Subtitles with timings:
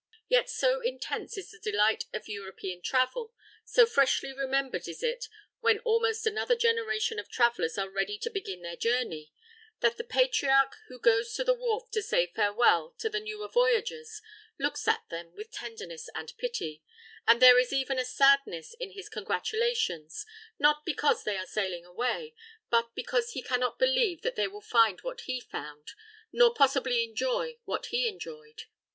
[0.27, 3.31] Yet so intense is the delight of European travel,
[3.63, 5.25] so freshly remembered is it
[5.59, 9.31] when almost another generation of travellers are ready to begin their journey,
[9.81, 14.23] that the patriarch who goes to the wharf to say farewell to the newer voyagers
[14.57, 16.81] looks at them with tenderness and pity,
[17.27, 20.25] and there is even a sadness in his congratulations,
[20.57, 22.33] not because they are sailing away,
[22.71, 25.89] but because he cannot believe that they will find what he found,
[26.31, 28.63] nor possibly enjoy what he enjoyed.